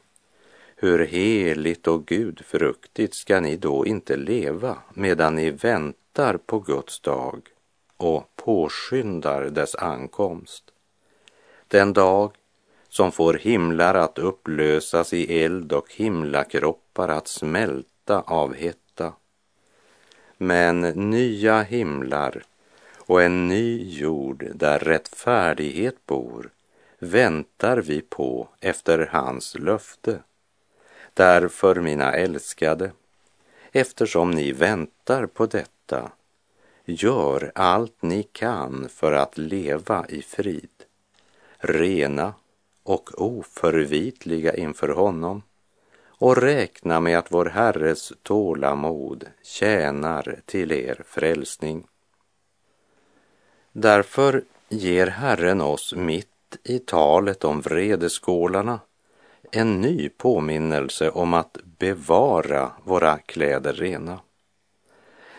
hur 0.77 1.07
heligt 1.07 1.87
och 1.87 2.07
gudfruktigt 2.07 3.15
ska 3.15 3.41
ni 3.41 3.57
då 3.57 3.87
inte 3.87 4.17
leva 4.17 4.79
medan 4.95 5.35
ni 5.35 5.51
väntar 5.51 6.37
på 6.37 6.59
Guds 6.59 7.01
dag 7.01 7.43
och 7.97 8.37
påskyndar 8.37 9.43
dess 9.43 9.75
ankomst? 9.75 10.65
Den 11.69 11.93
dag 11.93 12.33
som 12.89 13.13
får 13.13 13.35
himlar 13.35 13.95
att 13.95 14.19
upplösas 14.19 15.13
i 15.13 15.43
eld 15.43 15.73
och 15.73 15.93
himlakroppar 15.95 17.09
att 17.09 17.29
smälta 17.29 18.21
av 18.21 18.55
hett 18.55 18.80
men 20.43 20.81
nya 20.81 21.63
himlar 21.63 22.43
och 22.97 23.23
en 23.23 23.49
ny 23.49 23.99
jord 23.99 24.47
där 24.55 24.79
rättfärdighet 24.79 26.07
bor 26.07 26.51
väntar 26.99 27.77
vi 27.77 28.01
på 28.01 28.49
efter 28.61 29.09
hans 29.13 29.59
löfte. 29.59 30.19
Därför, 31.15 31.75
mina 31.75 32.13
älskade, 32.13 32.93
eftersom 33.73 34.31
ni 34.31 34.53
väntar 34.53 35.27
på 35.27 35.47
detta, 35.47 36.13
gör 36.85 37.53
allt 37.55 38.03
ni 38.03 38.23
kan 38.23 38.89
för 38.89 39.13
att 39.13 39.39
leva 39.39 40.07
i 40.09 40.23
frid 40.23 40.85
rena 41.59 42.35
och 42.83 43.23
oförvitliga 43.23 44.55
inför 44.55 44.89
honom 44.89 45.43
och 46.21 46.37
räkna 46.37 47.01
med 47.01 47.19
att 47.19 47.33
vår 47.33 47.45
Herres 47.47 48.13
tålamod 48.23 49.25
tjänar 49.43 50.41
till 50.47 50.73
er 50.73 51.03
frälsning. 51.07 51.87
Därför 53.73 54.43
ger 54.69 55.07
Herren 55.07 55.61
oss 55.61 55.95
mitt 55.95 56.59
i 56.65 56.79
talet 56.79 57.45
om 57.45 57.61
vredeskålarna 57.61 58.81
en 59.51 59.81
ny 59.81 60.09
påminnelse 60.09 61.11
om 61.11 61.35
att 61.35 61.59
bevara 61.79 62.73
våra 62.85 63.19
kläder 63.19 63.73
rena. 63.73 64.21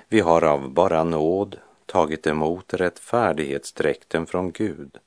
Vi 0.08 0.20
har 0.20 0.44
av 0.44 0.70
bara 0.74 1.04
nåd 1.04 1.58
tagit 1.86 2.28
emot 2.28 2.74
rättfärdighetsdräkten 2.74 4.26
från 4.26 4.52
Gud 4.52 4.98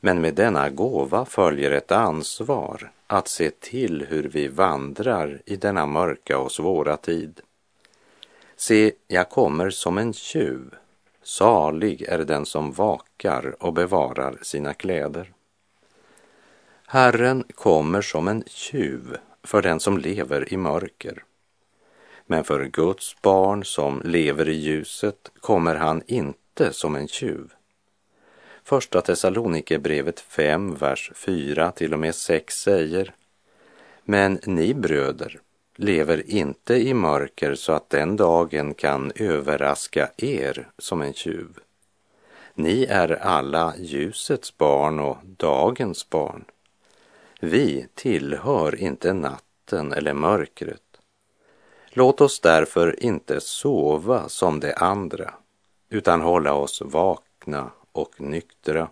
men 0.00 0.20
med 0.20 0.34
denna 0.34 0.70
gåva 0.70 1.24
följer 1.24 1.70
ett 1.70 1.92
ansvar 1.92 2.90
att 3.06 3.28
se 3.28 3.50
till 3.50 4.06
hur 4.08 4.22
vi 4.22 4.48
vandrar 4.48 5.42
i 5.46 5.56
denna 5.56 5.86
mörka 5.86 6.38
och 6.38 6.52
svåra 6.52 6.96
tid. 6.96 7.40
Se, 8.56 8.92
jag 9.08 9.30
kommer 9.30 9.70
som 9.70 9.98
en 9.98 10.12
tjuv. 10.12 10.74
Salig 11.22 12.02
är 12.02 12.18
den 12.18 12.46
som 12.46 12.72
vakar 12.72 13.54
och 13.60 13.72
bevarar 13.72 14.38
sina 14.42 14.74
kläder. 14.74 15.32
Herren 16.86 17.44
kommer 17.54 18.02
som 18.02 18.28
en 18.28 18.44
tjuv 18.46 19.16
för 19.42 19.62
den 19.62 19.80
som 19.80 19.98
lever 19.98 20.52
i 20.52 20.56
mörker. 20.56 21.24
Men 22.26 22.44
för 22.44 22.64
Guds 22.64 23.22
barn 23.22 23.64
som 23.64 24.02
lever 24.04 24.48
i 24.48 24.54
ljuset 24.54 25.30
kommer 25.40 25.74
han 25.74 26.02
inte 26.06 26.72
som 26.72 26.96
en 26.96 27.08
tjuv. 27.08 27.52
Första 28.70 29.00
Thessalonikerbrevet 29.00 30.20
5, 30.20 30.74
vers 30.74 31.12
4 31.14 31.72
till 31.72 31.92
och 31.92 31.98
med 31.98 32.14
6 32.14 32.54
säger 32.54 33.14
Men 34.04 34.40
ni 34.46 34.74
bröder 34.74 35.40
lever 35.76 36.30
inte 36.30 36.74
i 36.74 36.94
mörker 36.94 37.54
så 37.54 37.72
att 37.72 37.90
den 37.90 38.16
dagen 38.16 38.74
kan 38.74 39.12
överraska 39.14 40.10
er 40.16 40.68
som 40.78 41.02
en 41.02 41.12
tjuv. 41.12 41.58
Ni 42.54 42.84
är 42.84 43.22
alla 43.22 43.74
ljusets 43.78 44.58
barn 44.58 44.98
och 44.98 45.18
dagens 45.22 46.10
barn. 46.10 46.44
Vi 47.40 47.86
tillhör 47.94 48.74
inte 48.74 49.12
natten 49.12 49.92
eller 49.92 50.14
mörkret. 50.14 51.00
Låt 51.88 52.20
oss 52.20 52.40
därför 52.40 53.02
inte 53.02 53.40
sova 53.40 54.28
som 54.28 54.60
de 54.60 54.74
andra, 54.76 55.34
utan 55.88 56.20
hålla 56.20 56.54
oss 56.54 56.82
vakna 56.84 57.70
och 57.92 58.20
nyktra. 58.20 58.88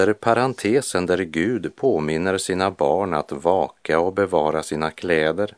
Efter 0.00 0.12
parentesen 0.12 1.06
där 1.06 1.18
Gud 1.18 1.76
påminner 1.76 2.38
sina 2.38 2.70
barn 2.70 3.14
att 3.14 3.32
vaka 3.32 4.00
och 4.00 4.12
bevara 4.12 4.62
sina 4.62 4.90
kläder, 4.90 5.56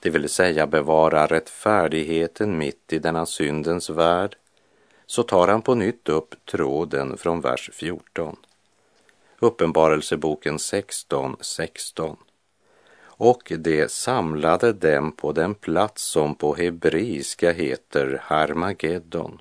det 0.00 0.10
vill 0.10 0.28
säga 0.28 0.66
bevara 0.66 1.26
rättfärdigheten 1.26 2.58
mitt 2.58 2.92
i 2.92 2.98
denna 2.98 3.26
syndens 3.26 3.90
värld, 3.90 4.36
så 5.06 5.22
tar 5.22 5.48
han 5.48 5.62
på 5.62 5.74
nytt 5.74 6.08
upp 6.08 6.34
tråden 6.44 7.16
från 7.16 7.40
vers 7.40 7.70
14. 7.72 8.36
Uppenbarelseboken 9.38 10.58
16, 10.58 11.36
16. 11.40 12.16
Och 13.00 13.52
det 13.58 13.90
samlade 13.90 14.72
dem 14.72 15.12
på 15.12 15.32
den 15.32 15.54
plats 15.54 16.02
som 16.02 16.34
på 16.34 16.54
hebreiska 16.54 17.52
heter 17.52 18.22
Harmageddon 18.22 19.40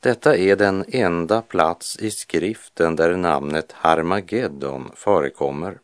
detta 0.00 0.36
är 0.36 0.56
den 0.56 0.84
enda 0.88 1.42
plats 1.42 1.96
i 1.96 2.10
skriften 2.10 2.96
där 2.96 3.16
namnet 3.16 3.72
Harmageddon 3.72 4.90
förekommer, 4.94 5.78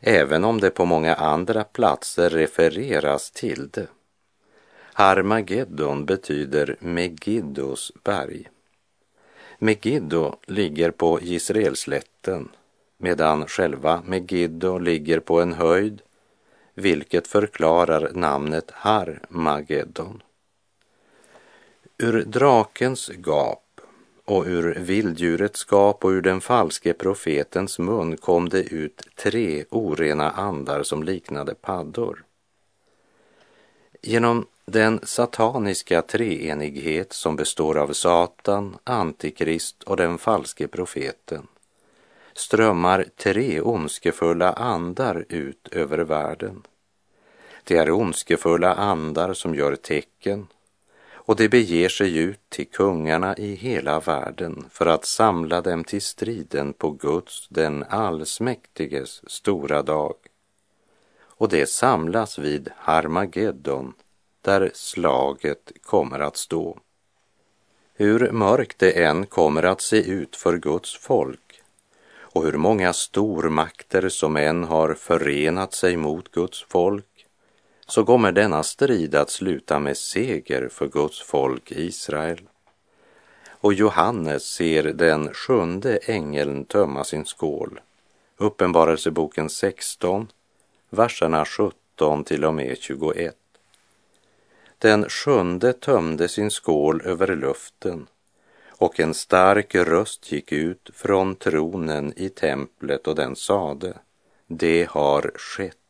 även 0.00 0.44
om 0.44 0.60
det 0.60 0.70
på 0.70 0.84
många 0.84 1.14
andra 1.14 1.64
platser 1.64 2.30
refereras 2.30 3.30
till 3.30 3.68
det. 3.68 3.86
Harmageddon 4.94 6.04
betyder 6.06 6.76
Megiddos 6.80 7.92
berg. 8.04 8.48
Megiddo 9.58 10.36
ligger 10.46 10.90
på 10.90 11.20
Israelslätten, 11.20 12.48
medan 12.96 13.46
själva 13.46 14.02
Megiddo 14.06 14.78
ligger 14.78 15.20
på 15.20 15.40
en 15.40 15.52
höjd 15.52 16.02
vilket 16.74 17.26
förklarar 17.26 18.10
namnet 18.14 18.70
Harmageddon. 18.70 20.22
Ur 22.02 22.24
drakens 22.24 23.10
gap 23.26 23.80
och 24.24 24.44
ur 24.46 24.74
vilddjurets 24.74 25.66
gap 25.70 26.04
och 26.04 26.10
ur 26.10 26.22
den 26.22 26.40
falske 26.40 26.92
profetens 26.92 27.78
mun 27.78 28.16
kom 28.16 28.48
det 28.48 28.62
ut 28.62 29.02
tre 29.16 29.64
orena 29.70 30.30
andar 30.30 30.82
som 30.82 31.02
liknade 31.02 31.54
paddor. 31.54 32.24
Genom 34.02 34.46
den 34.64 35.00
sataniska 35.02 36.02
treenighet 36.02 37.12
som 37.12 37.36
består 37.36 37.78
av 37.78 37.92
Satan, 37.92 38.76
Antikrist 38.84 39.82
och 39.82 39.96
den 39.96 40.18
falske 40.18 40.68
profeten 40.68 41.46
strömmar 42.34 43.06
tre 43.16 43.60
ondskefulla 43.60 44.52
andar 44.52 45.24
ut 45.28 45.68
över 45.72 45.98
världen. 45.98 46.62
Det 47.64 47.76
är 47.76 47.90
ondskefulla 47.90 48.74
andar 48.74 49.34
som 49.34 49.54
gör 49.54 49.76
tecken 49.76 50.46
och 51.24 51.36
de 51.36 51.48
beger 51.48 51.88
sig 51.88 52.18
ut 52.18 52.40
till 52.48 52.68
kungarna 52.68 53.36
i 53.36 53.54
hela 53.54 54.00
världen 54.00 54.64
för 54.70 54.86
att 54.86 55.04
samla 55.04 55.60
dem 55.60 55.84
till 55.84 56.02
striden 56.02 56.72
på 56.72 56.90
Guds, 56.90 57.48
den 57.48 57.84
allsmäktiges, 57.88 59.30
stora 59.30 59.82
dag. 59.82 60.14
Och 61.22 61.48
det 61.48 61.68
samlas 61.68 62.38
vid 62.38 62.70
Harmageddon, 62.76 63.92
där 64.40 64.70
slaget 64.74 65.72
kommer 65.82 66.18
att 66.20 66.36
stå. 66.36 66.78
Hur 67.94 68.32
mörkt 68.32 68.78
det 68.78 69.04
än 69.04 69.26
kommer 69.26 69.62
att 69.62 69.80
se 69.80 70.10
ut 70.10 70.36
för 70.36 70.58
Guds 70.58 70.96
folk 70.96 71.62
och 72.34 72.44
hur 72.44 72.56
många 72.56 72.92
stormakter 72.92 74.08
som 74.08 74.36
än 74.36 74.64
har 74.64 74.94
förenat 74.94 75.74
sig 75.74 75.96
mot 75.96 76.30
Guds 76.30 76.64
folk 76.68 77.11
så 77.92 78.04
kommer 78.04 78.32
denna 78.32 78.62
strid 78.62 79.14
att 79.14 79.30
sluta 79.30 79.78
med 79.78 79.96
seger 79.96 80.68
för 80.68 80.88
Guds 80.88 81.20
folk 81.22 81.72
Israel. 81.72 82.40
Och 83.50 83.74
Johannes 83.74 84.42
ser 84.42 84.82
den 84.82 85.34
sjunde 85.34 85.96
ängeln 85.96 86.64
tömma 86.64 87.04
sin 87.04 87.24
skål. 87.24 87.80
Uppenbarelseboken 88.36 89.48
16, 89.50 90.28
verserna 90.90 91.44
17 91.44 92.24
till 92.24 92.44
och 92.44 92.54
med 92.54 92.76
21. 92.80 93.36
Den 94.78 95.08
sjunde 95.08 95.72
tömde 95.72 96.28
sin 96.28 96.50
skål 96.50 97.02
över 97.04 97.36
luften 97.36 98.06
och 98.68 99.00
en 99.00 99.14
stark 99.14 99.74
röst 99.74 100.32
gick 100.32 100.52
ut 100.52 100.90
från 100.94 101.36
tronen 101.36 102.12
i 102.16 102.28
templet 102.28 103.06
och 103.06 103.14
den 103.14 103.36
sade, 103.36 103.94
det 104.46 104.88
har 104.90 105.32
skett. 105.34 105.81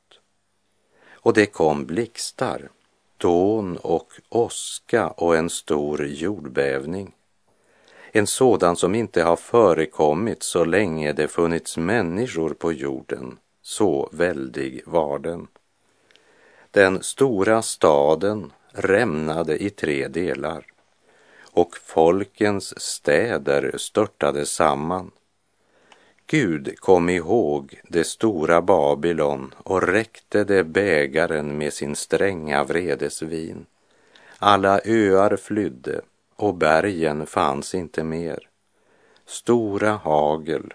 Och 1.22 1.32
det 1.32 1.46
kom 1.46 1.86
blixtar, 1.86 2.68
dån 3.16 3.76
och 3.76 4.12
åska 4.28 5.08
och 5.08 5.36
en 5.36 5.50
stor 5.50 6.06
jordbävning. 6.06 7.14
En 8.12 8.26
sådan 8.26 8.76
som 8.76 8.94
inte 8.94 9.22
har 9.22 9.36
förekommit 9.36 10.42
så 10.42 10.64
länge 10.64 11.12
det 11.12 11.28
funnits 11.28 11.76
människor 11.76 12.54
på 12.54 12.72
jorden, 12.72 13.38
så 13.62 14.08
väldig 14.12 14.82
var 14.86 15.18
den. 15.18 15.46
Den 16.70 17.02
stora 17.02 17.62
staden 17.62 18.52
rämnade 18.72 19.62
i 19.62 19.70
tre 19.70 20.08
delar 20.08 20.64
och 21.52 21.76
folkens 21.76 22.80
städer 22.80 23.74
störtade 23.78 24.46
samman 24.46 25.10
Gud 26.32 26.78
kom 26.78 27.08
ihåg 27.08 27.80
det 27.88 28.04
stora 28.04 28.62
Babylon 28.62 29.54
och 29.58 29.82
räckte 29.82 30.44
det 30.44 30.64
bägaren 30.64 31.58
med 31.58 31.72
sin 31.72 31.96
stränga 31.96 32.64
vredesvin. 32.64 33.66
Alla 34.38 34.80
öar 34.84 35.36
flydde 35.36 36.00
och 36.36 36.54
bergen 36.54 37.26
fanns 37.26 37.74
inte 37.74 38.04
mer. 38.04 38.48
Stora 39.26 39.90
hagel, 39.90 40.74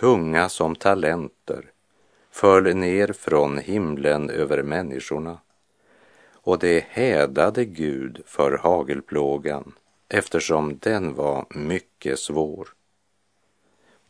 tunga 0.00 0.48
som 0.48 0.76
talenter, 0.76 1.64
föll 2.30 2.76
ner 2.76 3.12
från 3.12 3.58
himlen 3.58 4.30
över 4.30 4.62
människorna. 4.62 5.38
Och 6.32 6.58
det 6.58 6.84
hädade 6.88 7.64
Gud 7.64 8.22
för 8.26 8.58
hagelplågan 8.58 9.72
eftersom 10.08 10.78
den 10.78 11.14
var 11.14 11.46
mycket 11.50 12.18
svår. 12.18 12.68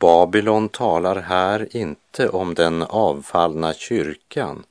Babylon 0.05 0.69
talar 0.69 1.17
här 1.17 1.77
inte 1.77 2.29
om 2.29 2.55
den 2.55 2.83
avfallna 2.83 3.75
kyrkan 3.75 4.65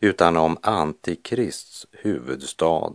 utan 0.00 0.36
om 0.36 0.58
Antikrists 0.62 1.86
huvudstad 1.92 2.92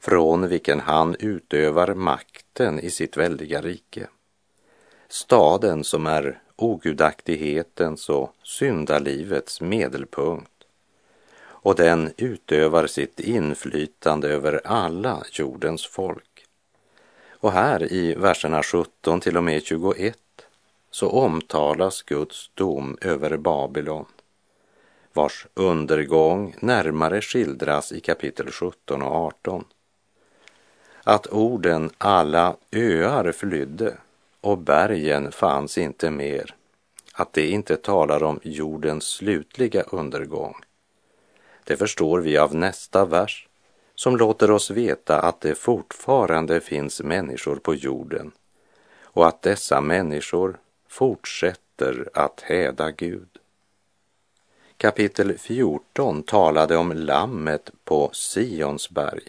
från 0.00 0.48
vilken 0.48 0.80
han 0.80 1.16
utövar 1.18 1.94
makten 1.94 2.80
i 2.80 2.90
sitt 2.90 3.16
väldiga 3.16 3.60
rike. 3.60 4.06
Staden 5.08 5.84
som 5.84 6.06
är 6.06 6.38
ogudaktighetens 6.56 8.08
och 8.08 8.34
syndalivets 8.42 9.60
medelpunkt 9.60 10.64
och 11.42 11.74
den 11.74 12.12
utövar 12.16 12.86
sitt 12.86 13.20
inflytande 13.20 14.28
över 14.28 14.60
alla 14.64 15.22
jordens 15.32 15.86
folk. 15.86 16.46
Och 17.30 17.52
här 17.52 17.92
i 17.92 18.14
verserna 18.14 18.62
17 18.62 19.20
till 19.20 19.36
och 19.36 19.44
med 19.44 19.62
21 19.64 20.16
så 20.90 21.10
omtalas 21.10 22.02
Guds 22.02 22.50
dom 22.54 22.98
över 23.00 23.36
Babylon, 23.36 24.06
vars 25.12 25.46
undergång 25.54 26.54
närmare 26.60 27.20
skildras 27.20 27.92
i 27.92 28.00
kapitel 28.00 28.50
17 28.50 29.02
och 29.02 29.14
18. 29.14 29.64
Att 31.04 31.26
orden 31.26 31.90
alla 31.98 32.56
öar 32.72 33.32
flydde 33.32 33.96
och 34.40 34.58
bergen 34.58 35.32
fanns 35.32 35.78
inte 35.78 36.10
mer, 36.10 36.54
att 37.12 37.32
det 37.32 37.46
inte 37.46 37.76
talar 37.76 38.22
om 38.22 38.40
jordens 38.42 39.04
slutliga 39.04 39.82
undergång. 39.82 40.54
Det 41.64 41.76
förstår 41.76 42.20
vi 42.20 42.38
av 42.38 42.54
nästa 42.54 43.04
vers 43.04 43.48
som 43.94 44.16
låter 44.16 44.50
oss 44.50 44.70
veta 44.70 45.20
att 45.20 45.40
det 45.40 45.54
fortfarande 45.54 46.60
finns 46.60 47.02
människor 47.02 47.56
på 47.56 47.74
jorden 47.74 48.32
och 49.02 49.26
att 49.26 49.42
dessa 49.42 49.80
människor 49.80 50.58
fortsätter 50.90 52.08
att 52.14 52.40
häda 52.40 52.90
Gud. 52.90 53.28
Kapitel 54.76 55.38
14 55.38 56.22
talade 56.22 56.76
om 56.76 56.92
lammet 56.92 57.70
på 57.84 58.10
Sions 58.12 58.90
berg. 58.90 59.22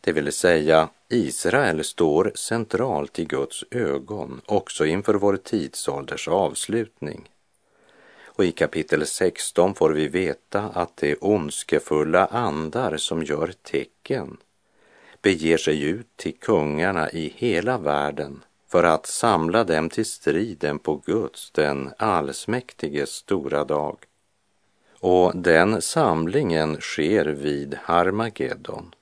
Det 0.00 0.12
vill 0.12 0.32
säga, 0.32 0.88
Israel 1.08 1.84
står 1.84 2.32
centralt 2.34 3.18
i 3.18 3.24
Guds 3.24 3.64
ögon 3.70 4.40
också 4.46 4.86
inför 4.86 5.14
vår 5.14 5.36
tidsålders 5.36 6.28
avslutning. 6.28 7.28
Och 8.24 8.44
i 8.44 8.52
kapitel 8.52 9.06
16 9.06 9.74
får 9.74 9.90
vi 9.90 10.08
veta 10.08 10.60
att 10.60 10.96
de 10.96 11.16
ondskefulla 11.20 12.26
andar 12.26 12.96
som 12.96 13.22
gör 13.22 13.52
tecken 13.62 14.36
beger 15.22 15.56
sig 15.56 15.82
ut 15.82 16.16
till 16.16 16.36
kungarna 16.38 17.10
i 17.10 17.32
hela 17.36 17.78
världen 17.78 18.42
för 18.76 18.84
att 18.84 19.06
samla 19.06 19.64
dem 19.64 19.90
till 19.90 20.06
striden 20.06 20.78
på 20.78 21.02
Guds, 21.06 21.50
den 21.50 21.92
allsmäktiges 21.98 23.10
stora 23.10 23.64
dag. 23.64 23.98
Och 25.00 25.36
den 25.36 25.82
samlingen 25.82 26.80
sker 26.80 27.24
vid 27.24 27.74
Harmageddon. 27.82 28.94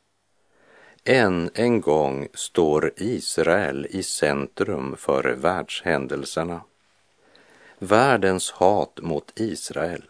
Än 1.04 1.50
en 1.54 1.80
gång 1.80 2.28
står 2.34 2.92
Israel 2.96 3.86
i 3.90 4.02
centrum 4.02 4.96
för 4.98 5.24
världshändelserna. 5.24 6.60
Världens 7.78 8.50
hat 8.50 8.98
mot 9.02 9.32
Israel 9.36 10.04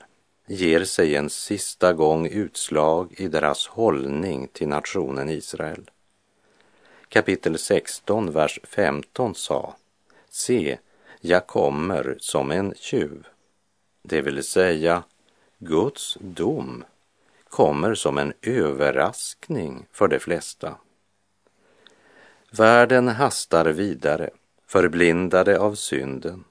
ger 0.46 0.84
sig 0.84 1.16
en 1.16 1.30
sista 1.30 1.92
gång 1.92 2.26
utslag 2.26 3.14
i 3.16 3.28
deras 3.28 3.66
hållning 3.66 4.48
till 4.52 4.68
nationen 4.68 5.28
Israel 5.28 5.90
kapitel 7.14 7.58
16, 7.58 8.32
vers 8.32 8.60
15 8.62 9.34
sa 9.34 9.76
Se, 10.30 10.78
jag 11.20 11.46
kommer 11.46 12.16
som 12.20 12.50
en 12.50 12.74
tjuv. 12.76 13.26
Det 14.02 14.22
vill 14.22 14.44
säga, 14.44 15.02
Guds 15.58 16.18
dom 16.20 16.84
kommer 17.48 17.94
som 17.94 18.18
en 18.18 18.32
överraskning 18.42 19.86
för 19.92 20.08
de 20.08 20.18
flesta. 20.18 20.74
Världen 22.50 23.08
hastar 23.08 23.64
vidare, 23.64 24.30
förblindade 24.66 25.58
av 25.58 25.74
synden. 25.74 26.44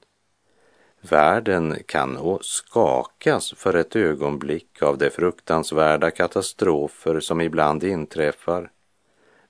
Världen 1.00 1.76
kan 1.86 2.12
nå 2.12 2.38
skakas 2.42 3.52
för 3.56 3.74
ett 3.74 3.96
ögonblick 3.96 4.82
av 4.82 4.98
de 4.98 5.10
fruktansvärda 5.10 6.10
katastrofer 6.10 7.20
som 7.20 7.40
ibland 7.40 7.84
inträffar, 7.84 8.70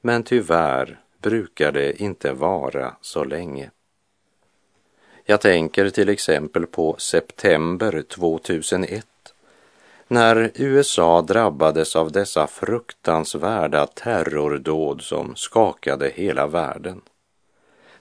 men 0.00 0.22
tyvärr 0.22 1.00
brukar 1.24 1.72
det 1.72 2.02
inte 2.02 2.32
vara 2.32 2.96
så 3.00 3.24
länge. 3.24 3.70
Jag 5.24 5.40
tänker 5.40 5.90
till 5.90 6.08
exempel 6.08 6.66
på 6.66 6.96
september 6.98 8.02
2001 8.08 9.06
när 10.08 10.50
USA 10.54 11.22
drabbades 11.22 11.96
av 11.96 12.12
dessa 12.12 12.46
fruktansvärda 12.46 13.86
terrordåd 13.86 15.02
som 15.02 15.36
skakade 15.36 16.12
hela 16.14 16.46
världen. 16.46 17.00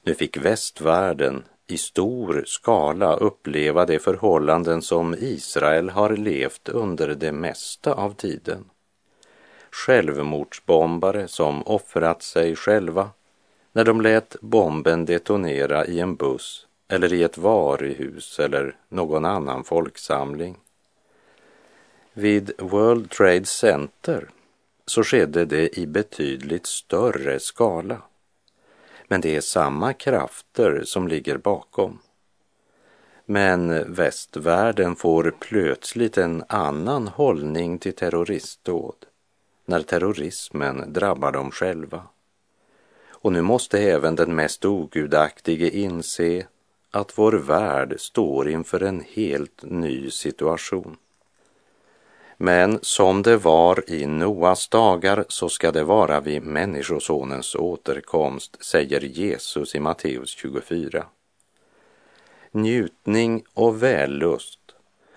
Nu 0.02 0.16
fick 0.16 0.38
västvärlden 0.38 1.44
i 1.68 1.78
stor 1.78 2.44
skala 2.46 3.16
uppleva 3.16 3.86
de 3.86 4.00
förhållanden 4.00 4.82
som 4.82 5.16
Israel 5.20 5.90
har 5.90 6.18
levt 6.18 6.70
under 6.70 7.08
det 7.08 7.32
mesta 7.32 7.94
av 7.94 8.14
tiden. 8.14 8.66
Självmordsbombare 9.74 11.28
som 11.28 11.64
offrat 11.64 12.24
sig 12.24 12.56
själva 12.56 13.10
när 13.72 13.84
de 13.84 14.02
lät 14.02 14.36
bomben 14.42 15.06
detonera 15.06 15.86
i 15.86 16.00
en 16.00 16.16
buss 16.16 16.68
eller 16.88 17.14
i 17.14 17.24
ett 17.24 17.38
varuhus 17.38 18.40
eller 18.40 18.76
någon 18.90 19.26
annan 19.26 19.64
folksamling. 19.64 20.58
Vid 22.14 22.52
World 22.58 23.10
Trade 23.10 23.46
Center 23.46 24.30
så 24.86 25.04
skedde 25.04 25.46
det 25.46 25.80
i 25.80 25.88
betydligt 25.88 26.66
större 26.66 27.40
skala. 27.40 28.02
Men 29.08 29.22
det 29.22 29.36
är 29.36 29.42
samma 29.42 29.94
krafter 29.94 30.82
som 30.86 31.08
ligger 31.08 31.38
bakom. 31.38 32.00
Men 33.26 33.94
västvärlden 33.94 34.96
får 34.96 35.34
plötsligt 35.40 36.18
en 36.18 36.44
annan 36.48 37.08
hållning 37.08 37.80
till 37.80 37.96
terroristdåd 37.96 39.06
när 39.66 39.82
terrorismen 39.82 40.94
drabbar 40.94 41.32
dem 41.32 41.52
själva. 41.52 42.04
Och 43.10 43.34
nu 43.34 43.42
måste 43.42 43.80
även 43.80 44.16
den 44.16 44.36
mest 44.36 44.66
ogudaktige 44.66 45.70
inse 45.70 46.48
att 46.92 47.18
vår 47.18 47.32
värld 47.32 47.96
står 47.98 48.50
inför 48.50 48.84
en 48.84 49.04
helt 49.14 49.64
ny 49.64 50.10
situation. 50.10 50.98
Men 52.38 52.80
som 52.82 53.22
det 53.22 53.38
var 53.38 53.90
i 53.90 54.06
Noas 54.06 54.68
dagar 54.68 55.26
så 55.28 55.50
ska 55.50 55.72
det 55.72 55.84
vara 55.84 56.20
vid 56.20 56.44
Människosonens 56.44 57.56
återkomst, 57.56 58.66
säger 58.66 59.02
Jesus 59.02 59.76
i 59.76 59.80
Matteus 59.80 60.30
24. 60.30 61.06
Njutning 62.52 63.44
och 63.54 63.84
vällust 63.84 64.60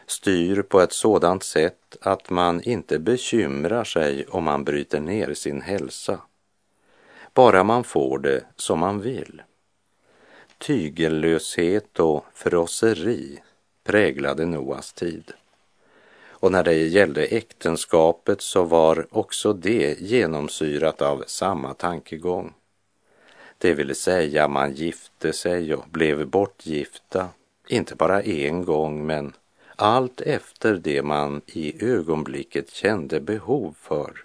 styr 0.06 0.62
på 0.62 0.80
ett 0.80 0.92
sådant 0.92 1.44
sätt 1.44 1.96
att 2.00 2.30
man 2.30 2.62
inte 2.62 2.98
bekymrar 2.98 3.84
sig 3.84 4.26
om 4.26 4.44
man 4.44 4.64
bryter 4.64 5.00
ner 5.00 5.34
sin 5.34 5.60
hälsa, 5.60 6.20
bara 7.34 7.64
man 7.64 7.84
får 7.84 8.18
det 8.18 8.44
som 8.56 8.78
man 8.78 9.00
vill. 9.00 9.42
Tygellöshet 10.58 12.00
och 12.00 12.24
frosseri 12.34 13.42
präglade 13.84 14.46
Noas 14.46 14.92
tid. 14.92 15.32
Och 16.38 16.52
när 16.52 16.62
det 16.62 16.74
gällde 16.74 17.24
äktenskapet 17.24 18.40
så 18.40 18.62
var 18.62 19.06
också 19.10 19.52
det 19.52 20.00
genomsyrat 20.00 21.02
av 21.02 21.24
samma 21.26 21.74
tankegång. 21.74 22.54
Det 23.58 23.74
vill 23.74 23.94
säga 23.94 24.48
man 24.48 24.74
gifte 24.74 25.32
sig 25.32 25.74
och 25.74 25.84
blev 25.88 26.26
bortgifta, 26.26 27.28
inte 27.68 27.94
bara 27.94 28.22
en 28.22 28.64
gång 28.64 29.06
men 29.06 29.32
allt 29.76 30.20
efter 30.20 30.74
det 30.74 31.02
man 31.02 31.42
i 31.46 31.84
ögonblicket 31.84 32.70
kände 32.70 33.20
behov 33.20 33.76
för. 33.80 34.24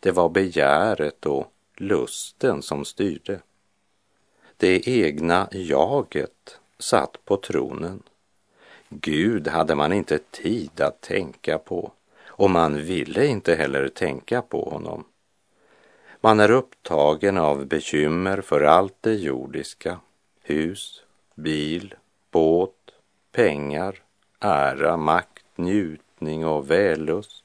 Det 0.00 0.10
var 0.10 0.28
begäret 0.28 1.26
och 1.26 1.52
lusten 1.76 2.62
som 2.62 2.84
styrde. 2.84 3.40
Det 4.56 4.88
egna 4.88 5.48
jaget 5.52 6.58
satt 6.78 7.24
på 7.24 7.36
tronen. 7.36 8.02
Gud 8.88 9.48
hade 9.48 9.74
man 9.74 9.92
inte 9.92 10.18
tid 10.30 10.80
att 10.80 11.00
tänka 11.00 11.58
på 11.58 11.92
och 12.26 12.50
man 12.50 12.82
ville 12.84 13.26
inte 13.26 13.54
heller 13.54 13.88
tänka 13.88 14.42
på 14.42 14.70
honom. 14.70 15.04
Man 16.20 16.40
är 16.40 16.50
upptagen 16.50 17.38
av 17.38 17.66
bekymmer 17.66 18.40
för 18.40 18.60
allt 18.60 18.96
det 19.00 19.14
jordiska, 19.14 20.00
hus, 20.42 21.02
bil, 21.34 21.94
båt, 22.30 22.90
pengar, 23.32 24.02
ära, 24.40 24.96
makt, 24.96 25.44
njutning 25.56 26.46
och 26.46 26.70
vällust. 26.70 27.44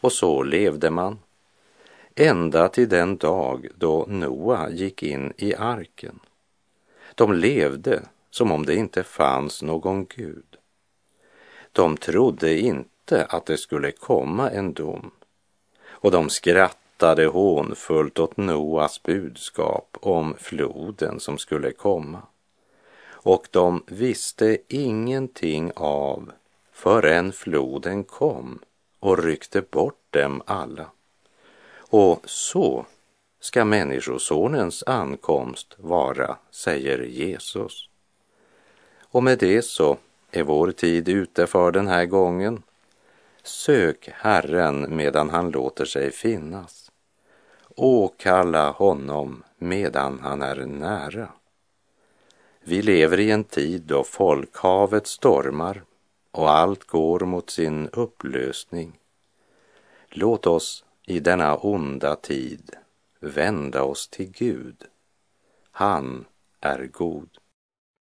Och 0.00 0.12
så 0.12 0.42
levde 0.42 0.90
man 0.90 1.18
ända 2.14 2.68
till 2.68 2.88
den 2.88 3.16
dag 3.16 3.68
då 3.76 4.06
Noa 4.08 4.70
gick 4.70 5.02
in 5.02 5.32
i 5.36 5.54
arken. 5.54 6.20
De 7.14 7.32
levde 7.32 8.02
som 8.30 8.52
om 8.52 8.66
det 8.66 8.74
inte 8.74 9.02
fanns 9.02 9.62
någon 9.62 10.06
Gud. 10.06 10.56
De 11.72 11.96
trodde 11.96 12.58
inte 12.58 13.24
att 13.24 13.46
det 13.46 13.56
skulle 13.56 13.92
komma 13.92 14.50
en 14.50 14.72
dom 14.72 15.10
och 15.90 16.10
de 16.10 16.30
skrattade 16.30 17.26
hånfullt 17.26 18.18
åt 18.18 18.36
Noas 18.36 19.02
budskap 19.02 19.96
om 20.00 20.34
floden 20.38 21.20
som 21.20 21.38
skulle 21.38 21.72
komma. 21.72 22.22
Och 23.22 23.48
de 23.50 23.82
visste 23.86 24.58
ingenting 24.68 25.72
av 25.74 26.32
förrän 26.72 27.32
floden 27.32 28.04
kom 28.04 28.58
och 29.00 29.24
ryckte 29.24 29.60
bort 29.60 30.04
dem 30.10 30.42
alla. 30.46 30.86
Och 31.76 32.20
så 32.24 32.86
ska 33.40 33.64
Människosonens 33.64 34.84
ankomst 34.86 35.74
vara, 35.78 36.36
säger 36.50 36.98
Jesus. 36.98 37.88
Och 39.00 39.22
med 39.22 39.38
det 39.38 39.62
så 39.62 39.96
är 40.30 40.42
vår 40.42 40.70
tid 40.70 41.08
ute 41.08 41.46
för 41.46 41.72
den 41.72 41.88
här 41.88 42.04
gången. 42.04 42.62
Sök 43.42 44.08
Herren 44.12 44.96
medan 44.96 45.30
han 45.30 45.50
låter 45.50 45.84
sig 45.84 46.10
finnas. 46.10 46.90
Åkalla 47.76 48.70
honom 48.70 49.42
medan 49.58 50.20
han 50.22 50.42
är 50.42 50.56
nära. 50.56 51.28
Vi 52.64 52.82
lever 52.82 53.20
i 53.20 53.30
en 53.30 53.44
tid 53.44 53.82
då 53.82 54.04
folkhavet 54.04 55.06
stormar 55.06 55.82
och 56.30 56.50
allt 56.50 56.84
går 56.84 57.20
mot 57.20 57.50
sin 57.50 57.88
upplösning. 57.88 58.98
Låt 60.08 60.46
oss 60.46 60.84
i 61.06 61.20
denna 61.20 61.56
onda 61.56 62.16
tid 62.16 62.70
vända 63.20 63.82
oss 63.82 64.08
till 64.08 64.30
Gud. 64.30 64.84
Han 65.70 66.24
är 66.60 66.86
god. 66.86 67.39